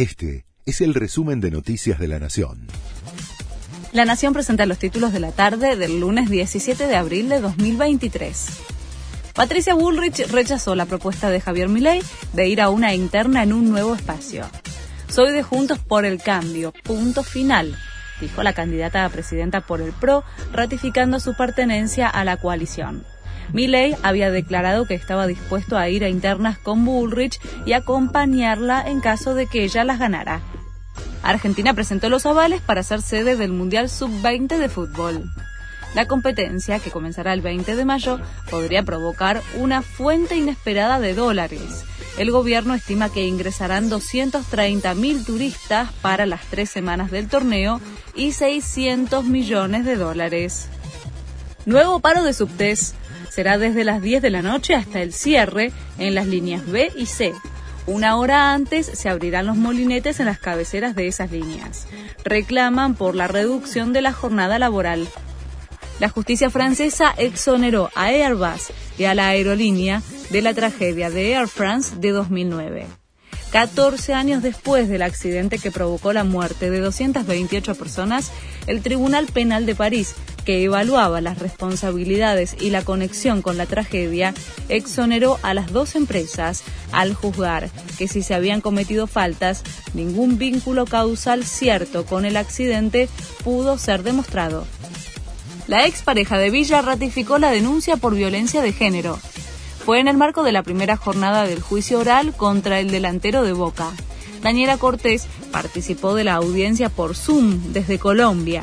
Este 0.00 0.46
es 0.64 0.80
el 0.80 0.94
resumen 0.94 1.42
de 1.42 1.50
Noticias 1.50 1.98
de 1.98 2.08
la 2.08 2.18
Nación. 2.18 2.68
La 3.92 4.06
Nación 4.06 4.32
presenta 4.32 4.64
los 4.64 4.78
títulos 4.78 5.12
de 5.12 5.20
la 5.20 5.30
tarde 5.30 5.76
del 5.76 6.00
lunes 6.00 6.30
17 6.30 6.86
de 6.86 6.96
abril 6.96 7.28
de 7.28 7.38
2023. 7.38 8.46
Patricia 9.34 9.74
Bullrich 9.74 10.26
rechazó 10.30 10.74
la 10.74 10.86
propuesta 10.86 11.28
de 11.28 11.42
Javier 11.42 11.68
Milei 11.68 12.00
de 12.32 12.48
ir 12.48 12.62
a 12.62 12.70
una 12.70 12.94
interna 12.94 13.42
en 13.42 13.52
un 13.52 13.68
nuevo 13.68 13.94
espacio. 13.94 14.48
Soy 15.08 15.32
de 15.32 15.42
Juntos 15.42 15.80
por 15.80 16.06
el 16.06 16.22
Cambio, 16.22 16.72
punto 16.82 17.22
final, 17.22 17.76
dijo 18.22 18.42
la 18.42 18.54
candidata 18.54 19.04
a 19.04 19.10
presidenta 19.10 19.60
por 19.60 19.82
el 19.82 19.92
PRO, 19.92 20.24
ratificando 20.50 21.20
su 21.20 21.36
pertenencia 21.36 22.08
a 22.08 22.24
la 22.24 22.38
coalición. 22.38 23.04
Milley 23.52 23.96
había 24.02 24.30
declarado 24.30 24.86
que 24.86 24.94
estaba 24.94 25.26
dispuesto 25.26 25.76
a 25.76 25.88
ir 25.88 26.04
a 26.04 26.08
internas 26.08 26.58
con 26.58 26.84
Bullrich 26.84 27.40
y 27.66 27.72
acompañarla 27.72 28.82
en 28.86 29.00
caso 29.00 29.34
de 29.34 29.46
que 29.46 29.64
ella 29.64 29.84
las 29.84 29.98
ganara. 29.98 30.40
Argentina 31.22 31.74
presentó 31.74 32.08
los 32.08 32.26
avales 32.26 32.60
para 32.60 32.82
ser 32.82 33.02
sede 33.02 33.36
del 33.36 33.52
Mundial 33.52 33.88
Sub-20 33.90 34.58
de 34.58 34.68
fútbol. 34.68 35.30
La 35.94 36.06
competencia, 36.06 36.78
que 36.78 36.90
comenzará 36.90 37.32
el 37.32 37.40
20 37.40 37.74
de 37.74 37.84
mayo, 37.84 38.20
podría 38.48 38.84
provocar 38.84 39.42
una 39.58 39.82
fuente 39.82 40.36
inesperada 40.36 41.00
de 41.00 41.14
dólares. 41.14 41.84
El 42.16 42.30
gobierno 42.30 42.74
estima 42.74 43.10
que 43.10 43.26
ingresarán 43.26 43.90
230.000 43.90 45.24
turistas 45.24 45.90
para 46.00 46.26
las 46.26 46.42
tres 46.46 46.70
semanas 46.70 47.10
del 47.10 47.28
torneo 47.28 47.80
y 48.14 48.32
600 48.32 49.24
millones 49.24 49.84
de 49.84 49.96
dólares. 49.96 50.68
Nuevo 51.66 52.00
paro 52.00 52.22
de 52.22 52.34
subtes 52.34 52.94
será 53.30 53.56
desde 53.56 53.84
las 53.84 54.02
10 54.02 54.20
de 54.20 54.30
la 54.30 54.42
noche 54.42 54.74
hasta 54.74 55.00
el 55.00 55.14
cierre 55.14 55.72
en 55.98 56.14
las 56.14 56.26
líneas 56.26 56.66
B 56.66 56.92
y 56.94 57.06
C. 57.06 57.32
Una 57.86 58.16
hora 58.16 58.52
antes 58.52 58.86
se 58.86 59.08
abrirán 59.08 59.46
los 59.46 59.56
molinetes 59.56 60.20
en 60.20 60.26
las 60.26 60.38
cabeceras 60.38 60.94
de 60.94 61.08
esas 61.08 61.30
líneas. 61.30 61.86
Reclaman 62.24 62.94
por 62.94 63.14
la 63.14 63.26
reducción 63.26 63.92
de 63.92 64.02
la 64.02 64.12
jornada 64.12 64.58
laboral. 64.58 65.08
La 65.98 66.08
justicia 66.08 66.50
francesa 66.50 67.14
exoneró 67.16 67.90
a 67.94 68.06
Airbus 68.06 68.72
y 68.98 69.04
a 69.04 69.14
la 69.14 69.28
aerolínea 69.28 70.02
de 70.30 70.42
la 70.42 70.54
tragedia 70.54 71.10
de 71.10 71.32
Air 71.32 71.48
France 71.48 71.96
de 71.96 72.10
2009. 72.10 72.86
14 73.50 74.14
años 74.14 74.42
después 74.42 74.88
del 74.88 75.02
accidente 75.02 75.58
que 75.58 75.72
provocó 75.72 76.12
la 76.12 76.24
muerte 76.24 76.70
de 76.70 76.80
228 76.80 77.74
personas, 77.74 78.30
el 78.66 78.80
Tribunal 78.80 79.26
Penal 79.26 79.66
de 79.66 79.74
París, 79.74 80.14
que 80.44 80.64
evaluaba 80.64 81.20
las 81.20 81.38
responsabilidades 81.38 82.56
y 82.60 82.70
la 82.70 82.82
conexión 82.82 83.42
con 83.42 83.56
la 83.56 83.66
tragedia, 83.66 84.34
exoneró 84.68 85.38
a 85.42 85.54
las 85.54 85.72
dos 85.72 85.94
empresas 85.94 86.62
al 86.92 87.14
juzgar 87.14 87.70
que 87.98 88.08
si 88.08 88.22
se 88.22 88.34
habían 88.34 88.60
cometido 88.60 89.06
faltas, 89.06 89.62
ningún 89.94 90.38
vínculo 90.38 90.86
causal 90.86 91.44
cierto 91.44 92.04
con 92.04 92.24
el 92.24 92.36
accidente 92.36 93.08
pudo 93.44 93.78
ser 93.78 94.02
demostrado. 94.02 94.66
La 95.66 95.86
expareja 95.86 96.38
de 96.38 96.50
Villa 96.50 96.82
ratificó 96.82 97.38
la 97.38 97.50
denuncia 97.50 97.96
por 97.96 98.14
violencia 98.14 98.62
de 98.62 98.72
género 98.72 99.18
fue 99.84 99.98
en 99.98 100.08
el 100.08 100.16
marco 100.16 100.42
de 100.42 100.52
la 100.52 100.62
primera 100.62 100.96
jornada 100.96 101.46
del 101.46 101.60
juicio 101.60 101.98
oral 101.98 102.34
contra 102.34 102.80
el 102.80 102.90
delantero 102.90 103.42
de 103.42 103.52
Boca. 103.52 103.90
Daniela 104.42 104.76
Cortés 104.76 105.26
participó 105.50 106.14
de 106.14 106.24
la 106.24 106.34
audiencia 106.34 106.90
por 106.90 107.16
Zoom 107.16 107.72
desde 107.72 107.98
Colombia. 107.98 108.62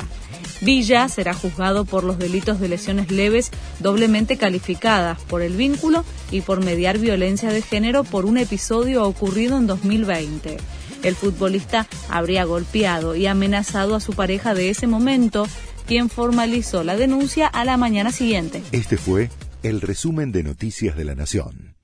Villa 0.60 1.08
será 1.08 1.34
juzgado 1.34 1.84
por 1.84 2.04
los 2.04 2.18
delitos 2.18 2.58
de 2.60 2.68
lesiones 2.68 3.10
leves 3.10 3.50
doblemente 3.78 4.36
calificadas 4.36 5.20
por 5.22 5.42
el 5.42 5.56
vínculo 5.56 6.04
y 6.30 6.40
por 6.40 6.64
mediar 6.64 6.98
violencia 6.98 7.50
de 7.50 7.62
género 7.62 8.04
por 8.04 8.26
un 8.26 8.38
episodio 8.38 9.04
ocurrido 9.04 9.56
en 9.56 9.66
2020. 9.66 10.56
El 11.04 11.14
futbolista 11.14 11.86
habría 12.08 12.44
golpeado 12.44 13.14
y 13.14 13.26
amenazado 13.26 13.94
a 13.94 14.00
su 14.00 14.14
pareja 14.14 14.54
de 14.54 14.70
ese 14.70 14.88
momento, 14.88 15.46
quien 15.86 16.10
formalizó 16.10 16.82
la 16.82 16.96
denuncia 16.96 17.46
a 17.46 17.64
la 17.64 17.76
mañana 17.76 18.10
siguiente. 18.10 18.62
Este 18.72 18.96
fue 18.96 19.30
el 19.62 19.80
resumen 19.80 20.32
de 20.32 20.42
Noticias 20.42 20.96
de 20.96 21.04
la 21.04 21.14
Nación. 21.14 21.77